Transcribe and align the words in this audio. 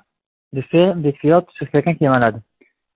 de 0.54 0.62
faire 0.62 0.96
des 0.96 1.12
fiottes 1.12 1.50
sur 1.52 1.70
quelqu'un 1.70 1.96
qui 1.96 2.06
est 2.06 2.10
malade. 2.10 2.42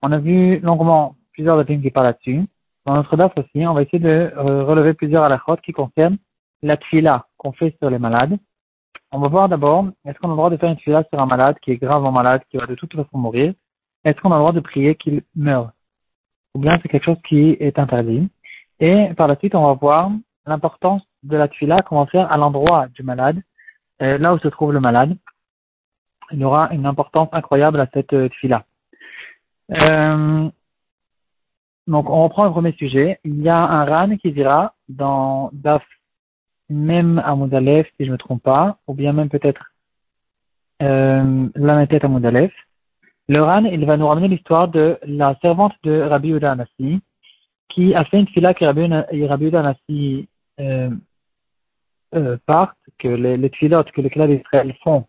On 0.01 0.13
a 0.13 0.17
vu 0.17 0.59
longuement 0.59 1.17
plusieurs 1.33 1.57
dafim 1.57 1.81
qui 1.81 1.91
parlent 1.91 2.05
là-dessus. 2.05 2.45
Dans 2.85 2.93
notre 2.93 3.17
daf 3.17 3.37
aussi, 3.37 3.67
on 3.67 3.73
va 3.73 3.81
essayer 3.81 3.99
de 3.99 4.31
relever 4.37 4.93
plusieurs 4.93 5.23
halachot 5.23 5.57
qui 5.57 5.73
concernent 5.73 6.15
la 6.61 6.77
tfila 6.77 7.27
qu'on 7.36 7.51
fait 7.51 7.75
sur 7.79 7.89
les 7.89 7.99
malades. 7.99 8.38
On 9.11 9.20
va 9.20 9.27
voir 9.27 9.49
d'abord, 9.49 9.88
est-ce 10.05 10.17
qu'on 10.20 10.29
a 10.29 10.31
le 10.31 10.38
droit 10.38 10.49
de 10.49 10.55
faire 10.55 10.70
une 10.70 10.77
tfila 10.77 11.04
sur 11.11 11.20
un 11.20 11.25
malade 11.25 11.57
qui 11.61 11.71
est 11.71 11.77
gravement 11.77 12.13
malade, 12.13 12.43
qui 12.49 12.55
va 12.55 12.65
de 12.65 12.75
toute 12.75 12.95
façon 12.95 13.17
mourir? 13.17 13.54
Est-ce 14.05 14.21
qu'on 14.21 14.31
a 14.31 14.36
le 14.36 14.39
droit 14.39 14.54
de 14.54 14.61
prier 14.61 14.95
qu'il 14.95 15.23
meure? 15.36 15.73
Ou 16.55 16.59
bien 16.59 16.79
c'est 16.81 16.88
quelque 16.88 17.04
chose 17.04 17.21
qui 17.27 17.57
est 17.59 17.77
interdit? 17.77 18.29
Et 18.79 19.09
par 19.17 19.27
la 19.27 19.36
suite, 19.36 19.54
on 19.54 19.67
va 19.67 19.73
voir 19.73 20.11
l'importance 20.45 21.03
de 21.23 21.37
la 21.37 21.47
tuila 21.47 21.77
qu'on 21.77 21.99
va 21.99 22.05
faire 22.07 22.31
à 22.31 22.37
l'endroit 22.37 22.88
du 22.88 23.03
malade, 23.03 23.41
euh, 24.02 24.17
là 24.17 24.34
où 24.34 24.39
se 24.39 24.47
trouve 24.47 24.73
le 24.73 24.80
malade. 24.80 25.16
Il 26.31 26.39
y 26.39 26.43
aura 26.43 26.70
une 26.73 26.85
importance 26.85 27.30
incroyable 27.31 27.80
à 27.80 27.88
cette 27.93 28.13
euh, 28.13 28.30
tuila. 28.30 28.66
Euh, 29.71 30.49
donc, 31.88 32.09
on 32.09 32.23
reprend 32.23 32.45
le 32.45 32.52
premier 32.52 32.73
sujet. 32.73 33.20
Il 33.23 33.41
y 33.41 33.49
a 33.49 33.57
un 33.57 33.83
ran 33.85 34.16
qui 34.17 34.31
dira 34.31 34.75
dans 34.88 35.49
Daf, 35.53 35.83
même 36.69 37.19
à 37.25 37.35
Moudalef, 37.35 37.88
si 37.97 38.05
je 38.05 38.05
ne 38.05 38.11
me 38.11 38.17
trompe 38.17 38.44
pas, 38.44 38.77
ou 38.88 38.94
bien 38.94 39.11
même 39.11 39.30
peut-être 39.30 39.71
euh, 40.83 41.49
la 41.55 41.88
tête 41.88 42.03
à 42.03 42.08
Moudalef. 42.08 42.53
Le 43.27 43.41
ran, 43.41 43.66
il 43.66 43.85
va 43.85 43.97
nous 43.97 44.08
ramener 44.08 44.27
l'histoire 44.27 44.67
de 44.67 44.99
la 45.03 45.35
servante 45.41 45.73
de 45.83 45.99
Rabbi 46.02 46.30
Uda 46.30 46.52
Anassi, 46.52 47.02
qui 47.70 47.94
a 47.96 48.04
fait 48.05 48.20
une 48.20 48.28
fila 48.28 48.54
que 48.54 48.66
Rabbi 48.66 49.46
Uda 49.46 49.59
Anassi 49.59 50.28
euh, 50.59 50.90
euh, 52.16 52.38
partent, 52.45 52.78
que 52.98 53.08
les, 53.08 53.38
les 53.38 53.50
tfilotes 53.50 53.92
que 53.92 54.02
les 54.02 54.09
clans 54.09 54.28
d'Israël 54.28 54.76
font 54.84 55.06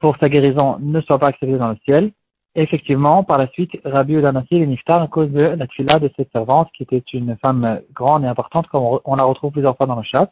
pour 0.00 0.16
sa 0.18 0.28
guérison 0.28 0.78
ne 0.80 1.00
soient 1.00 1.18
pas 1.18 1.28
acceptés 1.28 1.56
dans 1.56 1.70
le 1.70 1.78
ciel. 1.84 2.12
Effectivement, 2.54 3.24
par 3.24 3.38
la 3.38 3.46
suite, 3.48 3.70
Rabbi 3.84 4.14
Udanassi 4.14 4.56
est 4.56 4.66
niftar 4.66 5.00
à 5.00 5.06
cause 5.06 5.30
de 5.30 5.40
la 5.40 5.66
tfila 5.66 5.98
de 6.00 6.10
cette 6.16 6.30
servante, 6.32 6.68
qui 6.76 6.82
était 6.82 7.02
une 7.14 7.36
femme 7.38 7.80
grande 7.94 8.24
et 8.24 8.26
importante, 8.26 8.66
comme 8.66 8.98
on, 9.04 9.14
la 9.14 9.24
retrouve 9.24 9.52
plusieurs 9.52 9.76
fois 9.76 9.86
dans 9.86 9.96
le 9.96 10.02
chat. 10.02 10.30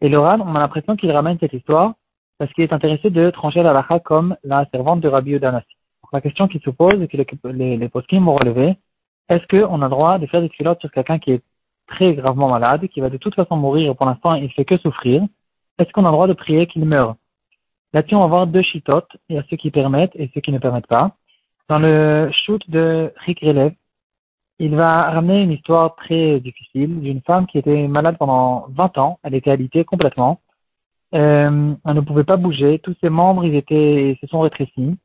Et 0.00 0.08
le 0.08 0.18
Ran, 0.18 0.40
on 0.40 0.54
a 0.54 0.60
l'impression 0.60 0.96
qu'il 0.96 1.10
ramène 1.10 1.38
cette 1.38 1.52
histoire 1.52 1.92
parce 2.38 2.50
qu'il 2.54 2.64
est 2.64 2.72
intéressé 2.72 3.10
de 3.10 3.30
trancher 3.30 3.62
la 3.62 3.72
lacha 3.72 3.98
comme 4.00 4.36
la 4.44 4.64
servante 4.72 5.00
de 5.00 5.08
Rabbi 5.08 5.32
Udanassi. 5.32 5.76
La 6.12 6.20
question 6.20 6.48
qui 6.48 6.58
se 6.60 6.70
pose 6.70 7.00
et 7.00 7.08
que 7.08 7.16
les, 7.16 7.26
les, 7.52 7.76
les 7.76 7.88
vont 7.88 8.36
relever, 8.36 8.76
est-ce 9.28 9.46
qu'on 9.46 9.82
a 9.82 9.84
le 9.84 9.90
droit 9.90 10.18
de 10.18 10.26
faire 10.26 10.40
des 10.40 10.48
tfilotes 10.48 10.80
sur 10.80 10.90
quelqu'un 10.90 11.18
qui 11.18 11.32
est 11.32 11.42
très 11.86 12.14
gravement 12.14 12.48
malade, 12.48 12.86
qui 12.88 13.00
va 13.00 13.10
de 13.10 13.16
toute 13.16 13.34
façon 13.34 13.56
mourir, 13.56 13.92
et 13.92 13.94
pour 13.94 14.06
l'instant 14.06 14.34
il 14.34 14.50
fait 14.52 14.64
que 14.64 14.76
souffrir, 14.78 15.22
est-ce 15.78 15.90
qu'on 15.92 16.04
a 16.04 16.08
le 16.08 16.12
droit 16.12 16.26
de 16.26 16.32
prier 16.32 16.66
qu'il 16.66 16.84
meure? 16.84 17.16
Là-dessus, 17.92 18.14
on 18.14 18.20
va 18.20 18.26
voir 18.26 18.46
deux 18.46 18.62
chitotes, 18.62 19.10
il 19.28 19.36
y 19.36 19.38
a 19.38 19.44
ceux 19.50 19.56
qui 19.56 19.70
permettent 19.70 20.16
et 20.16 20.30
ceux 20.34 20.40
qui 20.40 20.52
ne 20.52 20.58
permettent 20.58 20.86
pas. 20.86 21.16
Dans 21.68 21.78
le 21.78 22.30
shoot 22.32 22.62
de 22.70 23.12
Rick 23.24 23.40
Relev, 23.40 23.72
il 24.58 24.74
va 24.76 25.10
ramener 25.10 25.42
une 25.42 25.52
histoire 25.52 25.96
très 25.96 26.40
difficile 26.40 27.00
d'une 27.00 27.20
femme 27.22 27.46
qui 27.46 27.58
était 27.58 27.88
malade 27.88 28.16
pendant 28.18 28.66
20 28.70 28.98
ans, 28.98 29.18
elle 29.22 29.34
était 29.34 29.50
alitée 29.50 29.84
complètement, 29.84 30.40
euh, 31.14 31.74
elle 31.84 31.94
ne 31.94 32.00
pouvait 32.00 32.24
pas 32.24 32.36
bouger, 32.36 32.78
tous 32.78 32.94
ses 33.00 33.10
membres 33.10 33.44
ils 33.44 33.56
étaient, 33.56 34.16
se 34.20 34.26
sont 34.26 34.40
rétrécis, 34.40 34.96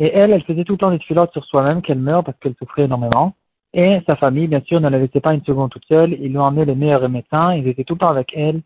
et 0.00 0.12
elle, 0.12 0.32
elle 0.32 0.42
faisait 0.44 0.64
tout 0.64 0.72
le 0.72 0.78
temps 0.78 0.90
des 0.90 0.98
filotes 0.98 1.32
sur 1.32 1.44
soi-même 1.44 1.82
qu'elle 1.82 1.98
meurt 1.98 2.26
parce 2.26 2.38
qu'elle 2.38 2.56
souffrait 2.58 2.84
énormément. 2.84 3.34
Et 3.74 4.00
sa 4.06 4.14
famille, 4.14 4.46
bien 4.46 4.62
sûr, 4.62 4.80
ne 4.80 4.88
la 4.88 4.98
laissait 4.98 5.20
pas 5.20 5.34
une 5.34 5.44
seconde 5.44 5.70
toute 5.70 5.84
seule. 5.86 6.12
Ils 6.12 6.30
lui 6.30 6.38
ont 6.38 6.44
emmené 6.44 6.64
les 6.64 6.76
meilleurs 6.76 7.08
médecins. 7.08 7.54
Ils 7.54 7.66
étaient 7.66 7.82
tout 7.82 7.94
le 7.94 7.98
temps 7.98 8.08
avec 8.08 8.32
elle. 8.36 8.62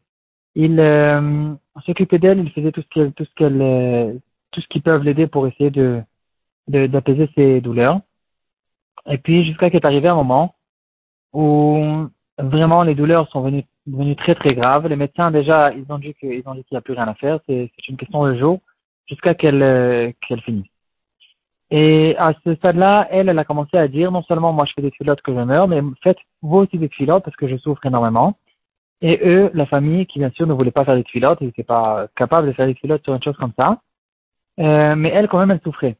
Ils 0.54 0.78
euh, 0.78 1.54
s'occupaient 1.86 2.18
d'elle. 2.18 2.40
Ils 2.40 2.52
faisaient 2.52 2.72
tout 2.72 2.82
ce 2.82 2.88
qu'elle, 2.88 3.12
tout 3.14 3.24
ce 3.24 3.34
qu'elle, 3.34 3.62
euh, 3.62 4.12
tout 4.50 4.60
ce 4.60 4.68
qu'ils 4.68 4.82
peuvent 4.82 5.02
l'aider 5.02 5.26
pour 5.26 5.46
essayer 5.46 5.70
de, 5.70 6.02
d'apaiser 6.68 7.30
ses 7.34 7.62
douleurs. 7.62 8.00
Et 9.06 9.16
puis 9.16 9.44
jusqu'à 9.44 9.70
qu'il 9.70 9.80
est 9.80 9.86
arrivé 9.86 10.08
un 10.08 10.14
moment 10.14 10.54
où 11.32 12.06
vraiment 12.38 12.82
les 12.82 12.94
douleurs 12.94 13.28
sont 13.30 13.40
venues, 13.40 13.64
venues 13.86 14.16
très 14.16 14.34
très 14.34 14.54
graves. 14.54 14.88
Les 14.88 14.96
médecins 14.96 15.30
déjà, 15.30 15.72
ils 15.72 15.90
ont 15.90 15.98
dit 15.98 16.12
qu'ils 16.14 16.42
ont 16.46 16.54
dit 16.54 16.64
qu'il 16.64 16.74
n'y 16.74 16.78
a 16.78 16.82
plus 16.82 16.94
rien 16.94 17.08
à 17.08 17.14
faire. 17.14 17.40
C'est, 17.46 17.70
c'est 17.76 17.88
une 17.88 17.96
question 17.96 18.26
de 18.26 18.36
jour 18.36 18.60
jusqu'à 19.08 19.34
qu'elle, 19.34 19.62
euh, 19.62 20.12
qu'elle 20.26 20.42
finisse. 20.42 20.68
Et 21.70 22.16
à 22.18 22.32
ce 22.44 22.54
stade-là, 22.54 23.08
elle, 23.10 23.28
elle 23.28 23.38
a 23.38 23.44
commencé 23.44 23.76
à 23.76 23.88
dire, 23.88 24.10
non 24.10 24.22
seulement 24.22 24.52
moi 24.52 24.64
je 24.64 24.72
fais 24.72 24.82
des 24.82 24.90
filotes 24.90 25.20
que 25.20 25.34
je 25.34 25.40
meurs, 25.40 25.68
mais 25.68 25.82
faites 26.02 26.18
vous 26.42 26.58
aussi 26.58 26.78
des 26.78 26.88
filotes 26.88 27.24
parce 27.24 27.36
que 27.36 27.48
je 27.48 27.56
souffre 27.58 27.84
énormément. 27.84 28.38
Et 29.00 29.20
eux, 29.24 29.50
la 29.54 29.66
famille, 29.66 30.06
qui 30.06 30.18
bien 30.18 30.30
sûr 30.30 30.46
ne 30.46 30.54
voulait 30.54 30.70
pas 30.70 30.84
faire 30.84 30.96
des 30.96 31.04
filotes, 31.04 31.38
ils 31.40 31.46
n'étaient 31.46 31.62
pas 31.62 32.08
capables 32.16 32.48
de 32.48 32.52
faire 32.52 32.66
des 32.66 32.74
filotes 32.74 33.04
sur 33.04 33.14
une 33.14 33.22
chose 33.22 33.36
comme 33.36 33.52
ça. 33.56 33.80
Euh, 34.60 34.96
mais 34.96 35.10
elle, 35.10 35.28
quand 35.28 35.38
même, 35.38 35.50
elle 35.50 35.60
souffrait. 35.60 35.96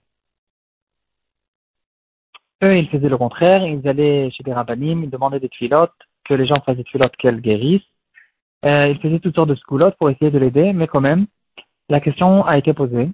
Eux, 2.62 2.76
ils 2.76 2.88
faisaient 2.88 3.08
le 3.08 3.18
contraire, 3.18 3.64
ils 3.64 3.86
allaient 3.86 4.30
chez 4.32 4.42
des 4.42 4.52
rabbinim, 4.52 5.04
ils 5.04 5.10
demandaient 5.10 5.38
des 5.38 5.48
filotes, 5.48 5.92
que 6.24 6.34
les 6.34 6.46
gens 6.46 6.60
fassent 6.66 6.76
des 6.76 6.84
filotes 6.84 7.16
qu'elle 7.16 7.40
guérisse. 7.40 7.82
Euh, 8.64 8.88
ils 8.88 8.98
faisaient 9.00 9.20
toutes 9.20 9.36
sortes 9.36 9.50
de 9.50 9.54
scoulottes 9.54 9.96
pour 9.96 10.10
essayer 10.10 10.32
de 10.32 10.38
l'aider, 10.38 10.72
mais 10.72 10.88
quand 10.88 11.00
même, 11.00 11.26
la 11.88 12.00
question 12.00 12.44
a 12.44 12.58
été 12.58 12.72
posée. 12.72 13.10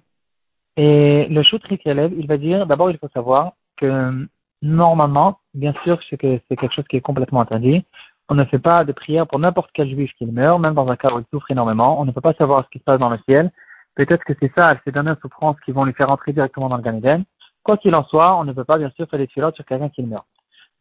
Et 0.76 1.26
le 1.28 1.42
élève, 1.84 2.12
il 2.18 2.26
va 2.26 2.36
dire, 2.36 2.66
d'abord, 2.66 2.90
il 2.90 2.98
faut 2.98 3.08
savoir 3.08 3.52
que 3.76 4.26
normalement, 4.62 5.38
bien 5.54 5.74
sûr, 5.84 5.98
c'est 6.08 6.16
que 6.16 6.40
c'est 6.48 6.56
quelque 6.56 6.74
chose 6.74 6.86
qui 6.88 6.96
est 6.96 7.00
complètement 7.00 7.40
interdit. 7.40 7.84
On 8.28 8.34
ne 8.34 8.44
fait 8.44 8.58
pas 8.58 8.84
de 8.84 8.92
prière 8.92 9.26
pour 9.26 9.38
n'importe 9.38 9.70
quel 9.74 9.88
juif 9.88 10.10
qui 10.18 10.26
meurt, 10.26 10.60
même 10.60 10.74
dans 10.74 10.88
un 10.88 10.96
cas 10.96 11.12
où 11.12 11.20
il 11.20 11.26
souffre 11.30 11.50
énormément. 11.50 12.00
On 12.00 12.04
ne 12.04 12.10
peut 12.10 12.20
pas 12.20 12.32
savoir 12.34 12.64
ce 12.64 12.70
qui 12.70 12.78
se 12.78 12.84
passe 12.84 12.98
dans 12.98 13.10
le 13.10 13.18
ciel. 13.28 13.52
Peut-être 13.94 14.24
que 14.24 14.32
c'est 14.40 14.52
ça, 14.54 14.74
ces 14.84 14.90
dernières 14.90 15.20
souffrances 15.20 15.56
qui 15.64 15.72
vont 15.72 15.84
lui 15.84 15.92
faire 15.92 16.10
entrer 16.10 16.32
directement 16.32 16.68
dans 16.68 16.78
le 16.78 16.82
Gan 16.82 17.22
Quoi 17.62 17.76
qu'il 17.76 17.94
en 17.94 18.04
soit, 18.04 18.36
on 18.36 18.44
ne 18.44 18.52
peut 18.52 18.64
pas 18.64 18.78
bien 18.78 18.90
sûr 18.96 19.08
faire 19.08 19.18
des 19.18 19.26
filotes 19.26 19.54
sur 19.54 19.64
quelqu'un 19.64 19.88
qui 19.88 20.02
meurt. 20.02 20.26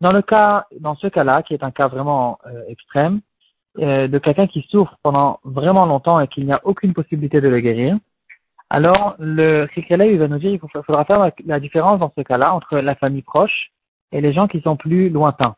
Dans 0.02 0.12
le 0.12 0.22
cas, 0.22 0.66
dans 0.80 0.96
ce 0.96 1.08
cas-là, 1.08 1.44
qui 1.44 1.54
est 1.54 1.64
un 1.64 1.72
cas 1.72 1.88
vraiment 1.88 2.40
euh, 2.48 2.64
extrême, 2.68 3.22
euh, 3.80 4.08
de 4.08 4.18
quelqu'un 4.18 4.48
qui 4.48 4.66
souffre 4.70 4.98
pendant 5.04 5.40
vraiment 5.44 5.86
longtemps 5.86 6.20
et 6.20 6.28
qu'il 6.28 6.46
n'y 6.46 6.52
a 6.54 6.62
aucune 6.64 6.94
possibilité 6.94 7.40
de 7.42 7.48
le 7.48 7.60
guérir, 7.60 7.98
alors 8.74 9.16
le 9.20 9.68
Chikele, 9.68 10.08
il 10.14 10.18
va 10.18 10.28
nous 10.28 10.40
dire 10.40 10.60
qu'il 10.60 10.84
faudra 10.84 11.06
faire 11.06 11.32
la, 11.46 11.60
différence 11.60 12.00
dans 12.00 12.12
ce 12.18 12.24
cas-là 12.24 12.56
entre 12.56 12.80
la 12.80 12.96
famille 12.96 13.22
proche 13.22 13.72
et 14.12 14.20
les 14.20 14.34
gens 14.34 14.48
qui 14.48 14.62
sont 14.62 14.78
plus 14.78 15.12
lointains. 15.12 15.56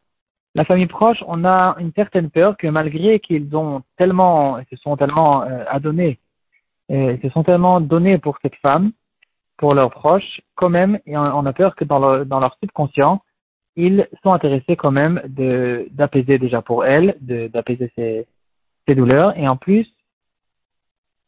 La 0.54 0.66
famille 0.66 0.88
proche, 0.88 1.24
on 1.26 1.46
a 1.46 1.78
une 1.80 1.94
certaine 1.94 2.30
peur 2.30 2.58
que 2.58 2.68
malgré 2.68 3.22
qu'ils 3.22 3.56
ont 3.56 3.84
tellement, 3.96 4.60
se 4.70 4.76
sont 4.76 4.98
tellement 4.98 5.44
euh, 5.44 5.64
adonnés, 5.70 6.20
se 6.90 7.30
sont 7.34 7.44
tellement 7.44 7.80
donnés 7.80 8.18
pour 8.18 8.38
cette 8.42 8.56
femme, 8.56 8.92
pour 9.56 9.74
leurs 9.74 9.92
proches, 9.92 10.42
quand 10.56 10.70
même, 10.70 11.00
et 11.06 11.16
on, 11.16 11.46
a 11.46 11.54
peur 11.54 11.74
que 11.78 11.86
dans, 11.86 12.26
dans 12.26 12.42
leur 12.42 12.58
subconscient, 12.60 13.22
ils 13.78 14.10
sont 14.24 14.34
intéressés 14.34 14.76
quand 14.76 14.92
même 14.92 15.22
d'apaiser 15.92 16.38
déjà 16.38 16.62
pour 16.62 16.84
elle, 16.84 17.16
d'apaiser 17.22 17.90
ses, 17.96 18.28
ses 18.86 18.96
douleurs, 18.96 19.38
et 19.38 19.48
en 19.48 19.56
plus, 19.56 19.88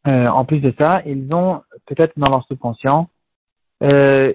euh, 0.07 0.27
en 0.27 0.45
plus 0.45 0.59
de 0.59 0.73
ça, 0.77 1.01
ils 1.05 1.33
ont 1.33 1.61
peut-être 1.85 2.13
dans 2.17 2.29
leur 2.29 2.45
subconscient 2.45 3.09
euh, 3.83 4.33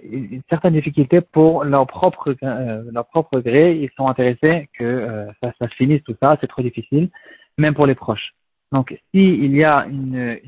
certaines 0.49 0.75
difficultés 0.75 1.21
pour 1.21 1.65
leur 1.65 1.87
propre 1.87 2.35
euh, 2.45 2.85
leur 2.93 3.07
propre 3.07 3.41
gré. 3.41 3.77
Ils 3.77 3.91
sont 3.97 4.07
intéressés 4.07 4.69
que 4.79 4.85
euh, 4.85 5.27
ça, 5.43 5.53
ça 5.59 5.69
finisse 5.69 6.03
tout 6.05 6.15
ça. 6.23 6.37
C'est 6.41 6.47
trop 6.47 6.63
difficile, 6.63 7.11
même 7.59 7.75
pour 7.75 7.87
les 7.87 7.97
proches. 7.97 8.35
Donc, 8.71 8.97
s'il 9.11 9.55
y 9.55 9.65
a 9.65 9.87
une, 9.87 10.39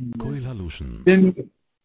une 1.06 1.34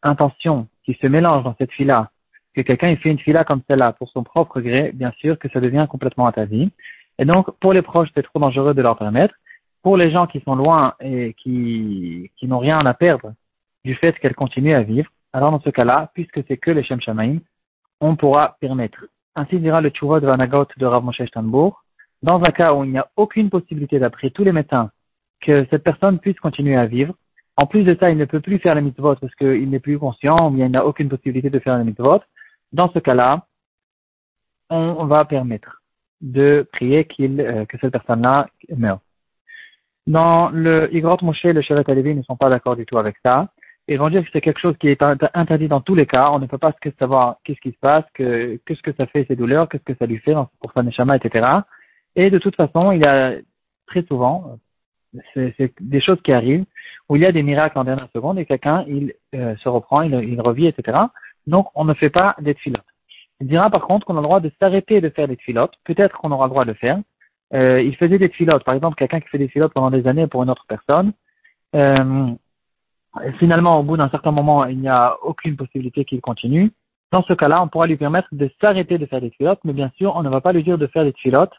intention 0.04 0.68
qui 0.86 0.94
se 1.02 1.08
mélange 1.08 1.44
dans 1.44 1.56
cette 1.58 1.72
fila, 1.72 2.12
que 2.56 2.62
quelqu'un 2.62 2.96
fait 2.96 3.10
une 3.10 3.20
fila 3.20 3.44
comme 3.44 3.62
celle-là 3.68 3.94
pour 3.94 4.10
son 4.10 4.24
propre 4.24 4.62
gré, 4.62 4.92
bien 4.94 5.12
sûr 5.18 5.38
que 5.38 5.50
ça 5.50 5.60
devient 5.60 5.88
complètement 5.90 6.28
interdit. 6.28 6.72
Et 7.18 7.26
donc, 7.26 7.50
pour 7.60 7.74
les 7.74 7.82
proches, 7.82 8.10
c'est 8.16 8.24
trop 8.24 8.40
dangereux 8.40 8.74
de 8.74 8.82
leur 8.82 8.98
permettre 8.98 9.34
pour 9.82 9.98
les 9.98 10.12
gens 10.12 10.28
qui 10.28 10.42
sont 10.42 10.56
loin 10.56 10.94
et 11.00 11.34
qui, 11.36 12.32
qui 12.38 12.48
n'ont 12.48 12.60
rien 12.60 12.80
à 12.86 12.94
perdre 12.94 13.34
du 13.86 13.96
fait 13.96 14.18
qu'elles 14.20 14.36
continuent 14.36 14.76
à 14.76 14.84
vivre, 14.84 15.10
alors 15.34 15.52
dans 15.52 15.62
ce 15.62 15.70
cas-là, 15.70 16.12
puisque 16.14 16.44
c'est 16.48 16.58
que 16.58 16.72
les 16.72 16.84
Shem 16.84 17.00
Shamaim, 17.00 17.40
on 18.02 18.16
pourra 18.16 18.58
permettre. 18.60 19.06
Ainsi 19.36 19.60
dira 19.60 19.82
le 19.82 19.90
Tchouva 19.90 20.20
de 20.20 20.26
Vanagot 20.26 20.68
de 20.78 20.86
Rav 20.86 21.04
Moshe 21.04 21.22
dans 22.22 22.42
un 22.42 22.52
cas 22.52 22.74
où 22.74 22.84
il 22.84 22.92
n'y 22.92 22.98
a 22.98 23.10
aucune 23.16 23.50
possibilité 23.50 24.00
d'après 24.00 24.30
tous 24.30 24.44
les 24.44 24.52
médecins 24.52 24.92
que 25.42 25.66
cette 25.70 25.84
personne 25.84 26.20
puisse 26.20 26.40
continuer 26.40 26.76
à 26.76 26.86
vivre, 26.86 27.16
en 27.56 27.66
plus 27.66 27.84
de 27.84 27.96
ça, 28.00 28.10
il 28.10 28.18
ne 28.18 28.24
peut 28.24 28.40
plus 28.40 28.58
faire 28.60 28.74
les 28.76 28.82
mitzvot 28.82 29.16
parce 29.16 29.36
qu'il 29.36 29.70
n'est 29.70 29.82
plus 29.82 30.00
conscient 30.00 30.50
ou 30.50 30.58
il 30.58 30.66
n'a 30.72 30.86
aucune 30.86 31.10
possibilité 31.10 31.50
de 31.50 31.60
faire 31.60 31.78
les 31.78 31.84
mitzvot. 31.84 32.22
Dans 32.72 32.90
ce 32.94 33.00
cas-là, 33.00 33.46
on 34.70 35.06
va 35.06 35.26
permettre 35.26 35.82
de 36.22 36.68
prier 36.72 37.06
qu'il, 37.06 37.42
euh, 37.42 37.66
que 37.66 37.78
cette 37.80 37.92
personne-là 37.92 38.48
meure. 38.78 39.00
Dans 40.10 40.50
le 40.50 40.92
Igrot 40.92 41.20
Moshe 41.22 41.44
le 41.44 41.62
Shevet 41.62 41.88
Alevi 41.88 42.16
ne 42.16 42.24
sont 42.24 42.36
pas 42.36 42.50
d'accord 42.50 42.76
du 42.76 42.84
tout 42.84 42.98
avec 42.98 43.18
ça. 43.24 43.50
Ils 43.88 44.00
vont 44.00 44.10
dire 44.10 44.24
que 44.24 44.30
c'est 44.34 44.42
quelque 44.42 44.60
chose 44.60 44.76
qui 44.80 44.88
est 44.88 45.04
interdit 45.36 45.68
dans 45.68 45.82
tous 45.82 45.94
les 45.94 46.08
cas. 46.08 46.32
On 46.32 46.40
ne 46.40 46.48
peut 46.48 46.58
pas 46.58 46.74
savoir 46.98 47.38
qu'est-ce 47.44 47.60
qui 47.60 47.72
se 47.72 47.78
passe, 47.80 48.06
qu'est-ce 48.16 48.82
que 48.82 48.92
ça 48.94 49.06
fait 49.06 49.26
ces 49.28 49.36
douleurs, 49.36 49.70
qu'est-ce 49.70 49.84
que 49.84 49.94
ça 50.00 50.08
lui 50.08 50.18
fait 50.18 50.34
pour 50.62 50.72
sa 50.74 50.82
neshama, 50.82 51.16
etc. 51.16 51.48
Et 52.16 52.32
de 52.32 52.40
toute 52.40 52.56
façon, 52.56 52.92
il 52.92 53.06
y 53.06 53.08
a 53.08 53.36
très 53.86 54.02
souvent, 54.04 54.58
c'est 55.36 55.74
des 55.80 56.02
choses 56.02 56.20
qui 56.24 56.34
arrivent, 56.34 56.66
où 57.08 57.16
il 57.16 57.22
y 57.22 57.26
a 57.28 57.32
des 57.32 57.44
miracles 57.44 57.78
en 57.78 57.84
dernière 57.84 58.10
seconde 58.12 58.40
et 58.40 58.46
quelqu'un, 58.46 58.86
il 58.88 59.14
euh, 59.36 59.56
se 59.58 59.70
reprend, 59.70 60.02
il, 60.02 60.14
il, 60.28 60.42
revit, 60.42 60.66
etc. 60.66 60.98
Donc, 61.46 61.68
on 61.76 61.86
ne 61.86 61.94
fait 61.94 62.10
pas 62.10 62.36
des 62.40 62.56
filotes. 62.56 62.82
Il 63.42 63.48
dira 63.48 63.70
par 63.70 63.82
contre 63.82 64.08
qu'on 64.08 64.18
a 64.18 64.22
le 64.22 64.24
droit 64.24 64.40
de 64.40 64.52
s'arrêter 64.60 65.02
de 65.02 65.10
faire 65.10 65.28
des 65.28 65.36
filotes. 65.36 65.76
Peut-être 65.84 66.18
qu'on 66.18 66.32
aura 66.32 66.48
le 66.48 66.50
droit 66.50 66.66
de 66.66 66.72
le 66.72 66.76
faire. 66.76 67.00
Euh, 67.54 67.82
il 67.82 67.96
faisait 67.96 68.20
des 68.20 68.30
filotes. 68.30 68.64
Par 68.64 68.76
exemple, 68.76 68.96
quelqu'un 68.96 69.20
qui 69.20 69.28
fait 69.30 69.38
des 69.38 69.48
filotes 69.48 69.74
pendant 69.74 69.92
des 69.92 70.08
années 70.08 70.28
pour 70.28 70.44
une 70.44 70.50
autre 70.50 70.66
personne. 70.68 71.14
Euh, 71.76 72.34
finalement, 73.40 73.80
au 73.80 73.84
bout 73.84 73.98
d'un 73.98 74.10
certain 74.10 74.32
moment, 74.32 74.66
il 74.66 74.80
n'y 74.80 74.90
a 74.90 75.18
aucune 75.24 75.56
possibilité 75.56 76.06
qu'il 76.06 76.22
continue. 76.22 76.72
Dans 77.12 77.24
ce 77.24 77.34
cas-là, 77.34 77.62
on 77.64 77.68
pourra 77.68 77.88
lui 77.88 77.98
permettre 77.98 78.28
de 78.32 78.52
s'arrêter 78.62 79.00
de 79.00 79.06
faire 79.08 79.22
des 79.22 79.32
filotes, 79.32 79.60
mais 79.64 79.74
bien 79.74 79.92
sûr, 79.98 80.16
on 80.16 80.22
ne 80.22 80.30
va 80.30 80.42
pas 80.42 80.54
lui 80.54 80.64
dire 80.64 80.78
de 80.78 80.86
faire 80.88 81.04
des 81.04 81.14
filotes 81.14 81.54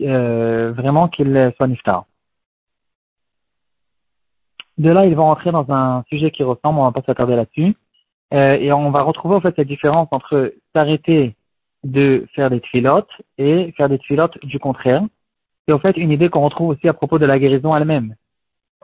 euh, 0.00 0.72
vraiment 0.72 1.08
qu'il 1.08 1.52
soit 1.56 1.68
niftar. 1.68 2.06
De 4.78 4.90
là, 4.90 5.06
ils 5.06 5.16
vont 5.16 5.24
rentrer 5.24 5.50
dans 5.50 5.70
un 5.70 6.04
sujet 6.08 6.30
qui 6.30 6.44
ressemble, 6.44 6.78
on 6.78 6.84
va 6.84 6.92
pas 6.92 7.02
s'attarder 7.02 7.36
là-dessus. 7.36 7.76
Euh, 8.32 8.56
et 8.58 8.72
on 8.72 8.90
va 8.90 9.02
retrouver 9.02 9.36
en 9.36 9.40
fait 9.40 9.54
cette 9.56 9.68
différence 9.68 10.08
entre 10.10 10.52
s'arrêter 10.74 11.34
de 11.84 12.26
faire 12.34 12.50
des 12.50 12.60
tfilotes 12.60 13.10
et 13.36 13.72
faire 13.76 13.88
des 13.88 13.98
tfilotes 13.98 14.38
du 14.44 14.58
contraire. 14.58 15.02
C'est 15.66 15.74
en 15.74 15.78
fait 15.78 15.96
une 15.96 16.10
idée 16.10 16.28
qu'on 16.28 16.44
retrouve 16.44 16.70
aussi 16.70 16.88
à 16.88 16.92
propos 16.92 17.18
de 17.18 17.26
la 17.26 17.38
guérison 17.38 17.74
elle-même. 17.76 18.14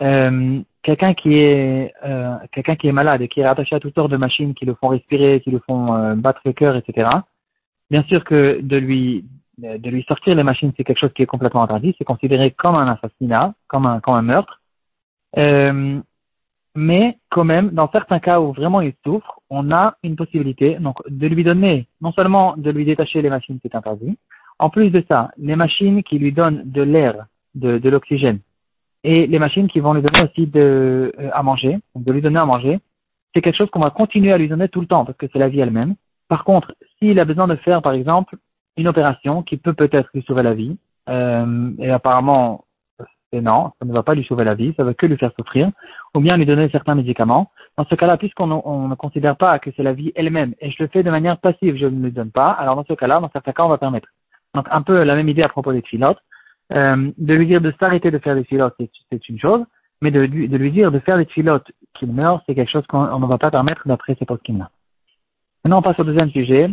Euh, 0.02 0.61
quelqu'un 0.82 1.14
qui 1.14 1.38
est 1.38 1.94
euh, 2.05 2.37
quelqu'un 2.52 2.76
qui 2.76 2.88
est 2.88 2.93
malade 2.93 3.23
et 3.23 3.29
qui 3.29 3.41
est 3.41 3.46
rattaché 3.46 3.76
à 3.76 3.81
toutes 3.81 3.94
sortes 3.94 4.11
de 4.11 4.17
machines 4.17 4.55
qui 4.55 4.64
le 4.64 4.75
font 4.75 4.88
respirer, 4.88 5.41
qui 5.41 5.50
le 5.50 5.61
font 5.61 5.94
euh, 5.94 6.14
battre 6.14 6.41
le 6.44 6.52
cœur, 6.52 6.76
etc. 6.76 7.08
Bien 7.91 8.02
sûr 8.05 8.25
que 8.25 8.61
de 8.61 8.76
lui 8.76 9.25
de 9.56 9.88
lui 9.88 10.02
sortir 10.02 10.35
les 10.35 10.43
machines, 10.43 10.73
c'est 10.76 10.82
quelque 10.82 10.99
chose 10.99 11.12
qui 11.14 11.23
est 11.23 11.26
complètement 11.26 11.62
interdit. 11.62 11.94
C'est 11.97 12.05
considéré 12.05 12.50
comme 12.50 12.75
un 12.75 12.88
assassinat, 12.88 13.55
comme 13.69 13.87
un 13.87 14.00
comme 14.00 14.14
un 14.14 14.23
meurtre. 14.23 14.61
Mais 16.75 17.19
quand 17.31 17.44
même, 17.44 17.71
dans 17.71 17.88
certains 17.91 18.19
cas 18.19 18.41
où 18.41 18.53
vraiment 18.53 18.81
il 18.81 18.94
souffre, 19.05 19.41
on 19.49 19.71
a 19.71 19.97
une 20.03 20.17
possibilité 20.17 20.76
donc 20.81 20.97
de 21.09 21.26
lui 21.29 21.44
donner, 21.44 21.87
non 22.00 22.12
seulement 22.12 22.55
de 22.56 22.71
lui 22.71 22.85
détacher 22.85 23.23
les 23.23 23.31
machines, 23.31 23.59
c'est 23.62 23.75
interdit, 23.75 24.19
en 24.59 24.71
plus 24.71 24.91
de 24.91 25.05
ça, 25.09 25.31
les 25.37 25.56
machines 25.56 26.03
qui 26.03 26.19
lui 26.19 26.32
donnent 26.32 26.62
de 26.65 26.82
l'air, 26.82 27.26
de, 27.55 27.79
de 27.79 27.88
l'oxygène, 27.88 28.41
et 29.05 29.26
les 29.26 29.38
machines 29.38 29.69
qui 29.69 29.81
vont 29.81 29.93
lui 29.93 30.03
donner 30.03 30.25
aussi 30.25 30.47
de, 30.47 31.12
euh, 31.21 31.31
à 31.32 31.43
manger, 31.43 31.79
donc 31.94 32.05
de 32.05 32.12
lui 32.12 32.23
donner 32.23 32.38
à 32.38 32.47
manger, 32.47 32.81
c'est 33.35 33.43
quelque 33.43 33.56
chose 33.56 33.71
qu'on 33.71 33.81
va 33.81 33.91
continuer 33.91 34.32
à 34.32 34.38
lui 34.38 34.49
donner 34.49 34.69
tout 34.69 34.81
le 34.81 34.87
temps 34.87 35.05
parce 35.05 35.19
que 35.19 35.26
c'est 35.32 35.38
la 35.38 35.49
vie 35.49 35.61
elle-même. 35.61 35.94
Par 36.29 36.44
contre, 36.44 36.75
s'il 36.99 37.21
a 37.21 37.25
besoin 37.25 37.47
de 37.47 37.56
faire, 37.56 37.82
par 37.82 37.93
exemple, 37.93 38.37
une 38.76 38.88
opération 38.88 39.43
qui 39.43 39.59
peut 39.59 39.75
peut-être 39.75 40.09
lui 40.15 40.23
sauver 40.23 40.43
la 40.43 40.55
vie, 40.55 40.76
euh, 41.09 41.71
et 41.79 41.91
apparemment 41.91 42.65
non, 43.40 43.72
ça 43.78 43.84
ne 43.84 43.92
va 43.92 44.02
pas 44.02 44.14
lui 44.14 44.25
sauver 44.25 44.44
la 44.44 44.54
vie, 44.54 44.75
ça 44.76 44.84
va 44.84 44.94
que 44.94 45.06
lui 45.06 45.16
faire 45.16 45.32
souffrir, 45.38 45.70
ou 46.14 46.20
bien 46.20 46.36
lui 46.36 46.46
donner 46.46 46.69
certains 46.70 46.94
médicaments. 46.94 47.50
Dans 47.76 47.84
ce 47.84 47.94
cas-là, 47.94 48.16
puisqu'on 48.16 48.46
ne 48.88 48.94
considère 48.94 49.36
pas 49.36 49.58
que 49.58 49.70
c'est 49.76 49.82
la 49.82 49.92
vie 49.92 50.12
elle-même, 50.14 50.54
et 50.60 50.70
je 50.70 50.82
le 50.82 50.88
fais 50.88 51.02
de 51.02 51.10
manière 51.10 51.38
passive, 51.38 51.76
je 51.76 51.86
ne 51.86 52.04
lui 52.04 52.12
donne 52.12 52.31
pas, 52.31 52.50
alors 52.50 52.76
dans 52.76 52.84
ce 52.84 52.94
cas-là, 52.94 53.20
dans 53.20 53.31
certains 53.31 53.52
cas, 53.52 53.64
on 53.64 53.69
va 53.69 53.78
permettre. 53.78 54.08
Donc 54.54 54.66
un 54.70 54.82
peu 54.82 55.02
la 55.02 55.14
même 55.14 55.28
idée 55.28 55.42
à 55.42 55.48
propos 55.48 55.72
des 55.72 55.82
filotes. 55.82 56.19
Euh, 56.72 57.10
de 57.19 57.34
lui 57.34 57.46
dire 57.46 57.60
de 57.60 57.75
s'arrêter 57.78 58.10
de 58.10 58.19
faire 58.19 58.34
des 58.34 58.44
filotes, 58.44 58.75
c'est 59.10 59.28
une 59.28 59.38
chose, 59.38 59.64
mais 60.00 60.10
de, 60.10 60.25
de, 60.25 60.56
lui 60.56 60.72
dire 60.72 60.90
de 60.90 60.98
faire 60.98 61.19
des 61.19 61.26
filotes 61.26 61.70
qu'il 61.92 62.10
meurt, 62.10 62.42
c'est 62.46 62.54
quelque 62.54 62.70
chose 62.70 62.87
qu'on 62.87 63.19
ne 63.19 63.26
va 63.26 63.38
pas 63.38 63.50
permettre 63.50 63.87
d'après 63.87 64.16
ces 64.19 64.25
postes 64.25 64.48
là 64.48 64.70
Maintenant, 65.62 65.78
on 65.78 65.82
passe 65.82 65.98
au 65.98 66.04
deuxième 66.04 66.30
sujet. 66.30 66.70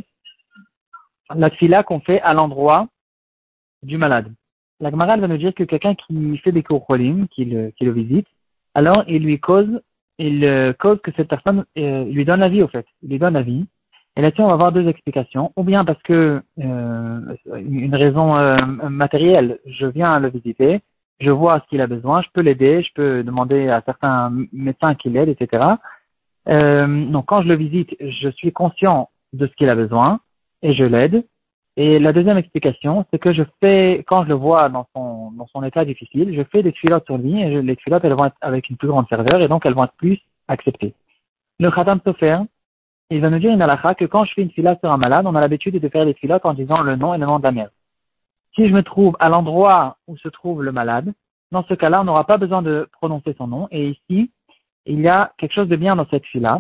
La 1.35 1.49
fila 1.49 1.83
qu'on 1.83 2.01
fait 2.01 2.21
à 2.21 2.33
l'endroit 2.33 2.87
du 3.83 3.97
malade 3.97 4.33
la 4.81 4.89
Gemara 4.89 5.15
va 5.15 5.27
nous 5.27 5.37
dire 5.37 5.53
que 5.53 5.63
quelqu'un 5.63 5.95
qui 5.95 6.37
fait 6.39 6.51
des 6.51 6.63
cours 6.63 6.85
qui 7.31 7.45
le, 7.45 7.71
qui 7.71 7.85
le 7.85 7.91
visite, 7.91 8.27
alors 8.73 9.03
il 9.07 9.23
lui 9.23 9.39
cause, 9.39 9.81
il 10.17 10.43
euh, 10.43 10.73
cause 10.73 10.99
que 11.01 11.11
cette 11.15 11.27
personne 11.27 11.65
euh, 11.77 12.03
lui 12.05 12.25
donne 12.25 12.39
la 12.39 12.49
vie 12.49 12.63
au 12.63 12.67
fait, 12.67 12.85
il 13.03 13.09
lui 13.09 13.19
donne 13.19 13.35
la 13.35 13.43
vie. 13.43 13.65
Et 14.17 14.21
là-dessus, 14.21 14.41
on 14.41 14.47
va 14.47 14.53
avoir 14.53 14.73
deux 14.73 14.87
explications. 14.89 15.53
Ou 15.55 15.63
bien 15.63 15.85
parce 15.85 16.01
que 16.03 16.41
euh, 16.59 17.35
une 17.55 17.95
raison 17.95 18.35
matérielle, 18.89 19.59
je 19.65 19.85
viens 19.85 20.19
le 20.19 20.29
visiter, 20.29 20.81
je 21.21 21.29
vois 21.29 21.61
ce 21.61 21.69
qu'il 21.69 21.79
a 21.79 21.87
besoin, 21.87 22.21
je 22.21 22.27
peux 22.33 22.41
l'aider, 22.41 22.83
je 22.83 22.93
peux 22.93 23.23
demander 23.23 23.69
à 23.69 23.81
certains 23.85 24.33
médecins 24.51 24.95
qui 24.95 25.09
l'aident, 25.09 25.29
etc. 25.29 25.63
donc 26.47 27.27
quand 27.27 27.43
je 27.43 27.47
le 27.47 27.55
visite, 27.55 27.95
je 28.01 28.29
suis 28.29 28.51
conscient 28.51 29.09
de 29.31 29.47
ce 29.47 29.53
qu'il 29.53 29.69
a 29.69 29.75
besoin 29.75 30.19
et 30.61 30.73
je 30.73 30.83
l'aide. 30.83 31.23
Et 31.77 31.99
la 31.99 32.11
deuxième 32.11 32.37
explication, 32.37 33.05
c'est 33.11 33.19
que 33.19 33.33
je 33.33 33.43
fais, 33.61 34.03
quand 34.07 34.23
je 34.23 34.29
le 34.29 34.35
vois 34.35 34.67
dans 34.69 34.87
son, 34.93 35.31
dans 35.31 35.47
son 35.47 35.63
état 35.63 35.85
difficile, 35.85 36.35
je 36.35 36.43
fais 36.43 36.63
des 36.63 36.73
tuilottes 36.73 37.05
sur 37.05 37.17
lui 37.17 37.41
et 37.41 37.61
les 37.61 37.75
tuilottes, 37.77 38.03
elles 38.03 38.13
vont 38.13 38.25
être 38.25 38.35
avec 38.41 38.69
une 38.69 38.75
plus 38.75 38.89
grande 38.89 39.07
ferveur 39.07 39.41
et 39.41 39.47
donc 39.47 39.65
elles 39.65 39.73
vont 39.73 39.85
être 39.85 39.95
plus 39.95 40.19
acceptées. 40.49 40.93
Le 41.59 41.71
Khatam 41.71 42.01
Sofer, 42.05 42.39
il 43.09 43.21
va 43.21 43.29
nous 43.29 43.39
dire 43.39 43.51
une 43.51 43.61
halakha 43.61 43.95
que 43.95 44.05
quand 44.05 44.25
je 44.25 44.33
fais 44.33 44.41
une 44.41 44.51
filotte 44.51 44.79
sur 44.79 44.91
un 44.91 44.97
malade, 44.97 45.25
on 45.25 45.35
a 45.35 45.41
l'habitude 45.41 45.79
de 45.79 45.89
faire 45.89 46.05
des 46.05 46.13
filottes 46.13 46.45
en 46.45 46.53
disant 46.53 46.81
le 46.81 46.95
nom 46.95 47.13
et 47.13 47.17
le 47.17 47.25
nom 47.25 47.39
de 47.39 47.43
la 47.43 47.51
mère. 47.51 47.69
Si 48.55 48.67
je 48.67 48.73
me 48.73 48.83
trouve 48.83 49.15
à 49.19 49.29
l'endroit 49.29 49.97
où 50.07 50.17
se 50.17 50.27
trouve 50.27 50.63
le 50.63 50.73
malade, 50.73 51.13
dans 51.51 51.63
ce 51.65 51.73
cas-là, 51.73 52.01
on 52.01 52.03
n'aura 52.05 52.25
pas 52.25 52.37
besoin 52.37 52.61
de 52.61 52.89
prononcer 52.93 53.33
son 53.37 53.47
nom. 53.47 53.67
Et 53.71 53.89
ici, 53.89 54.31
il 54.85 55.01
y 55.01 55.07
a 55.07 55.33
quelque 55.37 55.53
chose 55.53 55.67
de 55.67 55.75
bien 55.75 55.95
dans 55.95 56.07
cette 56.09 56.25
fila, 56.25 56.59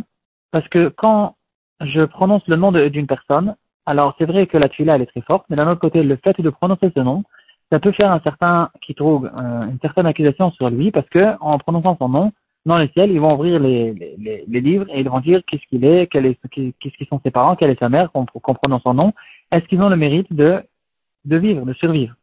parce 0.51 0.67
que 0.67 0.89
quand 0.89 1.35
je 1.81 2.01
prononce 2.01 2.45
le 2.47 2.57
nom 2.57 2.71
d'une 2.71 3.07
personne, 3.07 3.55
alors 3.85 4.15
c'est 4.17 4.25
vrai 4.25 4.47
que 4.47 4.57
la 4.57 4.69
tuila 4.69 4.95
elle 4.95 5.01
est 5.03 5.07
très 5.07 5.21
forte, 5.21 5.45
mais 5.49 5.55
d'un 5.55 5.69
autre 5.69 5.81
côté, 5.81 6.03
le 6.03 6.15
fait 6.17 6.39
de 6.39 6.49
prononcer 6.49 6.91
ce 6.95 7.01
nom, 7.01 7.23
ça 7.71 7.79
peut 7.79 7.93
faire 7.93 8.11
un 8.11 8.19
certain 8.19 8.69
qui 8.81 8.93
trouve 8.95 9.25
euh, 9.25 9.63
une 9.63 9.79
certaine 9.81 10.05
accusation 10.05 10.51
sur 10.51 10.69
lui, 10.69 10.91
parce 10.91 11.07
que 11.09 11.35
en 11.39 11.57
prononçant 11.57 11.95
son 11.97 12.09
nom, 12.09 12.31
dans 12.65 12.77
le 12.77 12.87
ciel, 12.89 13.11
ils 13.11 13.19
vont 13.19 13.33
ouvrir 13.33 13.59
les, 13.59 13.93
les, 13.93 14.43
les 14.47 14.61
livres 14.61 14.85
et 14.89 14.99
ils 14.99 15.09
vont 15.09 15.19
dire 15.19 15.41
qu'est-ce 15.47 15.65
qu'il 15.67 15.83
est, 15.83 16.07
qu'est-ce 16.07 16.97
qu'ils 16.97 17.07
sont 17.07 17.19
ses 17.23 17.31
parents, 17.31 17.55
quelle 17.55 17.71
est 17.71 17.79
sa 17.79 17.89
mère, 17.89 18.11
qu'on 18.11 18.25
prononce 18.25 18.83
son 18.83 18.93
nom. 18.93 19.13
Est-ce 19.51 19.65
qu'ils 19.65 19.81
ont 19.81 19.89
le 19.89 19.95
mérite 19.95 20.31
de, 20.31 20.61
de 21.25 21.37
vivre, 21.37 21.65
de 21.65 21.73
survivre? 21.73 22.13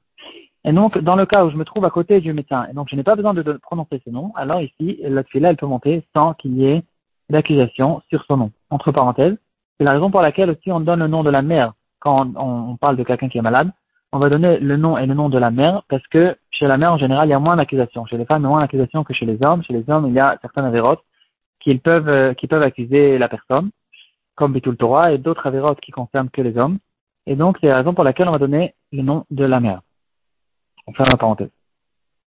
Et 0.64 0.72
donc, 0.72 0.98
dans 0.98 1.16
le 1.16 1.26
cas 1.26 1.44
où 1.44 1.50
je 1.50 1.56
me 1.56 1.64
trouve 1.64 1.84
à 1.84 1.90
côté 1.90 2.20
du 2.20 2.32
médecin, 2.32 2.66
et 2.70 2.74
donc 2.74 2.88
je 2.90 2.96
n'ai 2.96 3.02
pas 3.02 3.16
besoin 3.16 3.34
de, 3.34 3.42
prononcer 3.54 4.00
ce 4.04 4.10
nom, 4.10 4.32
alors 4.36 4.60
ici, 4.60 5.00
la 5.02 5.24
tuila, 5.24 5.50
elle 5.50 5.56
peut 5.56 5.66
monter 5.66 6.02
sans 6.14 6.34
qu'il 6.34 6.56
y 6.56 6.66
ait 6.66 6.82
d'accusation 7.30 8.02
sur 8.08 8.24
son 8.24 8.36
nom. 8.36 8.52
Entre 8.70 8.92
parenthèses, 8.92 9.36
c'est 9.78 9.84
la 9.84 9.92
raison 9.92 10.10
pour 10.10 10.20
laquelle 10.20 10.50
aussi 10.50 10.72
on 10.72 10.80
donne 10.80 10.98
le 10.98 11.06
nom 11.06 11.22
de 11.22 11.30
la 11.30 11.42
mère 11.42 11.72
quand 12.00 12.28
on, 12.36 12.76
parle 12.76 12.96
de 12.96 13.04
quelqu'un 13.04 13.28
qui 13.28 13.38
est 13.38 13.42
malade. 13.42 13.70
On 14.12 14.18
va 14.18 14.28
donner 14.28 14.58
le 14.58 14.76
nom 14.76 14.98
et 14.98 15.06
le 15.06 15.14
nom 15.14 15.28
de 15.28 15.38
la 15.38 15.50
mère 15.50 15.82
parce 15.88 16.06
que 16.08 16.36
chez 16.50 16.66
la 16.66 16.78
mère, 16.78 16.92
en 16.92 16.98
général, 16.98 17.28
il 17.28 17.30
y 17.30 17.34
a 17.34 17.38
moins 17.38 17.56
d'accusations. 17.56 18.06
Chez 18.06 18.16
les 18.16 18.24
femmes, 18.24 18.42
il 18.42 18.44
y 18.44 18.46
a 18.46 18.50
moins 18.50 18.60
d'accusations 18.60 19.04
que 19.04 19.12
chez 19.12 19.26
les 19.26 19.38
hommes. 19.42 19.62
Chez 19.62 19.72
les 19.72 19.88
hommes, 19.88 20.06
il 20.08 20.14
y 20.14 20.20
a 20.20 20.38
certaines 20.40 20.64
avérotes 20.64 21.02
qui 21.60 21.76
peuvent, 21.76 22.08
euh, 22.08 22.34
qui 22.34 22.46
peuvent 22.46 22.62
accuser 22.62 23.18
la 23.18 23.28
personne, 23.28 23.70
comme 24.34 24.52
Bitul 24.52 24.76
Torah, 24.76 25.12
et 25.12 25.18
d'autres 25.18 25.46
avérotes 25.46 25.80
qui 25.80 25.90
concernent 25.90 26.30
que 26.30 26.40
les 26.40 26.56
hommes. 26.56 26.78
Et 27.26 27.36
donc, 27.36 27.58
c'est 27.60 27.68
la 27.68 27.76
raison 27.76 27.94
pour 27.94 28.04
laquelle 28.04 28.28
on 28.28 28.32
va 28.32 28.38
donner 28.38 28.74
le 28.92 29.02
nom 29.02 29.24
de 29.30 29.44
la 29.44 29.60
mère. 29.60 29.82
On 30.86 30.92
ferme 30.92 31.10
la 31.10 31.18
parenthèse. 31.18 31.50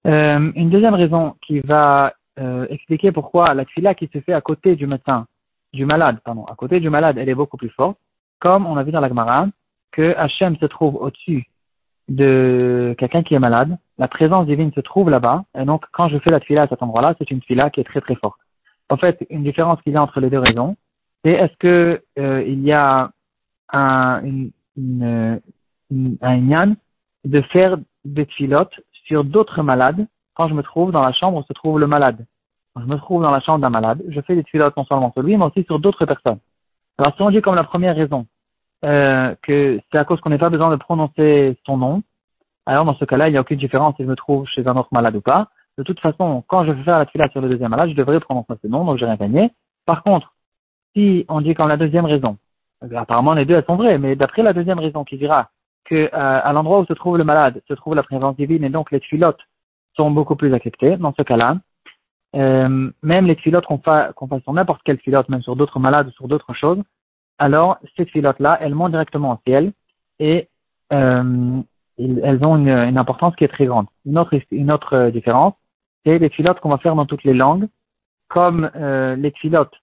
Euh, 0.08 0.52
une 0.56 0.70
deuxième 0.70 0.94
raison 0.94 1.36
qui 1.46 1.60
va 1.60 2.14
euh, 2.40 2.66
expliquer 2.70 3.12
pourquoi 3.12 3.54
la 3.54 3.66
qui 3.66 4.10
se 4.14 4.20
fait 4.22 4.34
à 4.34 4.42
côté 4.42 4.76
du 4.76 4.88
médecin 4.88 5.26
du 5.76 5.86
malade, 5.86 6.18
pardon, 6.24 6.46
à 6.46 6.56
côté 6.56 6.80
du 6.80 6.90
malade, 6.90 7.18
elle 7.20 7.30
est 7.30 7.36
beaucoup 7.36 7.58
plus 7.58 7.70
forte, 7.70 7.98
comme 8.40 8.66
on 8.66 8.78
a 8.78 8.84
vu 8.84 8.92
dans 8.92 9.02
la 9.02 9.10
Gemara, 9.10 9.48
que 9.92 10.16
Hachem 10.18 10.58
se 10.58 10.66
trouve 10.66 10.96
au-dessus 10.96 11.46
de 12.08 12.96
quelqu'un 12.98 13.24
qui 13.24 13.34
est 13.36 13.40
malade, 13.40 13.78
la 13.98 14.08
présence 14.08 14.46
divine 14.46 14.72
se 14.74 14.80
trouve 14.80 15.10
là-bas, 15.10 15.46
et 15.58 15.66
donc 15.66 15.86
quand 15.92 16.08
je 16.10 16.18
fais 16.20 16.32
la 16.32 16.40
tuila 16.40 16.64
à 16.64 16.68
cet 16.68 16.82
endroit-là, 16.84 17.16
c'est 17.18 17.32
une 17.32 17.40
tuila 17.40 17.70
qui 17.70 17.80
est 17.82 17.90
très 17.92 18.02
très 18.02 18.16
forte. 18.16 18.40
En 18.90 18.98
fait, 18.98 19.26
une 19.30 19.44
différence 19.44 19.82
qu'il 19.82 19.94
y 19.94 19.98
a 19.98 20.02
entre 20.02 20.20
les 20.20 20.30
deux 20.30 20.40
raisons, 20.40 20.76
c'est 21.24 21.32
est-ce 21.32 21.56
que 21.58 22.04
euh, 22.20 22.44
il 22.46 22.62
y 22.62 22.72
a 22.72 23.10
un, 23.74 24.22
une, 24.24 24.52
une, 24.78 26.18
un 26.22 26.36
yan 26.36 26.76
de 27.24 27.42
faire 27.54 27.78
des 28.04 28.28
tuilotes 28.28 28.80
sur 29.08 29.24
d'autres 29.24 29.64
malades? 29.64 30.06
Quand 30.36 30.48
je 30.48 30.54
me 30.54 30.62
trouve 30.62 30.92
dans 30.92 31.02
la 31.02 31.14
chambre 31.14 31.38
où 31.40 31.44
se 31.44 31.54
trouve 31.54 31.80
le 31.80 31.88
malade 31.88 32.26
je 32.78 32.86
me 32.86 32.98
trouve 32.98 33.22
dans 33.22 33.32
la 33.32 33.40
chambre 33.40 33.60
d'un 33.60 33.70
malade, 33.70 34.04
je 34.10 34.22
fais 34.22 34.36
des 34.36 34.44
tuilotes 34.44 34.76
non 34.76 34.86
seulement 34.86 35.12
sur 35.14 35.22
lui, 35.22 35.38
mais 35.38 35.46
aussi 35.46 35.64
sur 35.64 35.80
d'autres 35.80 36.06
personnes. 36.06 36.40
Alors 36.98 37.16
si 37.16 37.22
on 37.22 37.30
dit 37.30 37.42
comme 37.42 37.56
la 37.56 37.64
première 37.64 37.96
raison 37.96 38.26
euh, 38.84 39.36
que 39.42 39.80
c'est 39.92 39.98
à 39.98 40.06
cause 40.06 40.20
qu'on 40.22 40.30
n'a 40.30 40.38
pas 40.38 40.50
besoin 40.50 40.70
de 40.70 40.76
prononcer 40.76 41.58
son 41.66 41.78
nom, 41.78 42.04
alors 42.66 42.86
dans 42.86 42.96
ce 42.96 43.06
cas-là, 43.06 43.30
il 43.30 43.32
n'y 43.32 43.38
a 43.38 43.42
aucune 43.42 43.60
différence 43.60 43.96
si 43.96 44.04
je 44.04 44.08
me 44.08 44.16
trouve 44.16 44.48
chez 44.48 44.68
un 44.68 44.76
autre 44.76 44.90
malade 44.92 45.16
ou 45.16 45.22
pas. 45.22 45.50
De 45.78 45.84
toute 45.84 46.00
façon, 46.00 46.44
quand 46.48 46.66
je 46.66 46.72
vais 46.72 46.84
faire 46.84 47.00
la 47.00 47.06
tuilade 47.06 47.32
sur 47.32 47.42
le 47.42 47.50
deuxième 47.50 47.70
malade, 47.70 47.90
je 47.90 47.96
devrais 47.96 48.20
prononcer 48.20 48.54
son 48.62 48.70
nom, 48.70 48.86
donc 48.86 48.98
j'ai 48.98 49.06
rien 49.06 49.16
gagné. 49.16 49.52
Par 49.86 50.04
contre, 50.04 50.34
si 50.96 51.26
on 51.30 51.42
dit 51.42 51.54
comme 51.54 51.68
la 51.68 51.78
deuxième 51.78 52.06
raison, 52.06 52.38
apparemment 52.96 53.34
les 53.34 53.46
deux 53.46 53.56
elles 53.56 53.66
sont 53.66 53.76
vraies, 53.76 53.98
mais 53.98 54.16
d'après 54.16 54.44
la 54.44 54.54
deuxième 54.54 54.80
raison 54.80 55.04
qui 55.04 55.18
dira 55.18 55.50
que 55.86 55.96
euh, 55.96 56.10
à 56.14 56.52
l'endroit 56.54 56.80
où 56.80 56.86
se 56.86 56.94
trouve 56.94 57.18
le 57.18 57.24
malade 57.24 57.62
se 57.68 57.74
trouve 57.74 57.96
la 57.96 58.04
présence 58.04 58.36
divine 58.36 58.64
et 58.64 58.70
donc 58.70 58.92
les 58.92 59.00
tuilotes 59.00 59.42
sont 59.96 60.12
beaucoup 60.12 60.36
plus 60.36 60.54
acceptées, 60.54 60.98
dans 60.98 61.14
ce 61.14 61.22
cas-là, 61.22 61.58
euh, 62.36 62.92
même 63.02 63.26
les 63.26 63.36
filotes 63.36 63.66
qu'on 63.66 63.80
fasse, 63.80 64.14
sur 64.44 64.54
n'importe 64.54 64.82
quelle 64.84 65.00
filote, 65.00 65.30
même 65.30 65.42
sur 65.42 65.56
d'autres 65.56 65.80
malades 65.80 66.08
ou 66.08 66.12
sur 66.12 66.28
d'autres 66.28 66.54
choses, 66.54 66.82
alors 67.38 67.78
ces 67.96 68.06
filotes-là, 68.06 68.58
elles 68.62 68.76
montent 68.76 68.92
directement 68.92 69.34
au 69.34 69.40
ciel 69.46 69.72
et 70.20 70.50
euh, 70.94 71.62
elles 71.98 72.46
ont 72.46 72.58
une, 72.58 72.98
importance 72.98 73.36
qui 73.36 73.46
est 73.46 73.50
très 73.50 73.66
grande. 73.66 73.88
Une 74.06 74.18
autre, 74.18 74.38
une 74.52 74.72
autre 74.72 75.10
différence, 75.10 75.54
c'est 76.06 76.20
les 76.20 76.30
filotes 76.30 76.60
qu'on 76.60 76.70
va 76.70 76.78
faire 76.78 76.96
dans 76.96 77.06
toutes 77.06 77.24
les 77.24 77.34
langues, 77.34 77.68
comme 78.28 78.70
euh, 78.76 79.16
les 79.16 79.32
filotes. 79.32 79.74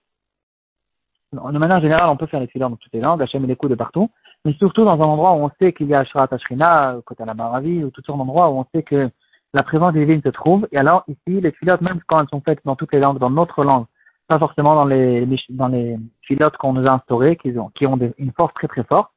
De 1.31 1.57
manière 1.57 1.81
générale, 1.81 2.09
on 2.09 2.17
peut 2.17 2.27
faire 2.27 2.39
les 2.39 2.47
filotes 2.47 2.69
dans 2.69 2.77
toutes 2.77 2.93
les 2.93 3.01
langues, 3.01 3.21
Hachem 3.23 3.43
et 3.43 3.47
les 3.47 3.55
coups 3.55 3.71
de 3.71 3.75
partout, 3.75 4.11
mais 4.45 4.53
surtout 4.53 4.85
dans 4.85 5.01
un 5.01 5.05
endroit 5.05 5.33
où 5.33 5.43
on 5.43 5.51
sait 5.59 5.73
qu'il 5.73 5.87
y 5.87 5.95
a 5.95 6.01
Ashrat 6.01 6.27
Ashrina, 6.29 6.97
côté 7.05 7.25
la 7.25 7.33
Maravi, 7.33 7.83
ou 7.83 7.89
toutes 7.89 8.05
sortes 8.05 8.19
d'endroits 8.19 8.49
où 8.49 8.59
on 8.59 8.65
sait 8.73 8.83
que 8.83 9.09
la 9.53 9.63
présence 9.63 9.93
divine 9.93 10.21
se 10.23 10.29
trouve. 10.29 10.67
Et 10.71 10.77
alors, 10.77 11.03
ici, 11.07 11.41
les 11.41 11.51
filotes, 11.51 11.81
même 11.81 12.01
quand 12.07 12.19
elles 12.19 12.29
sont 12.29 12.41
faites 12.41 12.59
dans 12.65 12.75
toutes 12.75 12.93
les 12.93 12.99
langues, 12.99 13.19
dans 13.19 13.29
notre 13.29 13.63
langue, 13.63 13.85
pas 14.27 14.39
forcément 14.39 14.75
dans 14.75 14.85
les, 14.85 15.27
dans 15.49 15.67
les 15.67 15.97
filotes 16.21 16.57
qu'on 16.57 16.73
nous 16.73 16.87
a 16.87 16.93
instaurés, 16.93 17.35
qui 17.35 17.57
ont, 17.57 17.69
qui 17.69 17.85
ont 17.85 17.99
une 18.17 18.31
force 18.31 18.53
très 18.53 18.67
très 18.67 18.83
forte, 18.83 19.11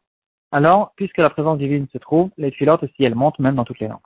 alors, 0.53 0.93
puisque 0.97 1.19
la 1.19 1.31
présence 1.31 1.59
divine 1.59 1.87
se 1.93 1.99
trouve, 1.99 2.31
les 2.37 2.51
filotes 2.51 2.83
aussi, 2.83 3.05
elles 3.05 3.15
montent 3.15 3.39
même 3.39 3.57
dans 3.57 3.65
toutes 3.65 3.81
les 3.81 3.89
langues. 3.89 3.99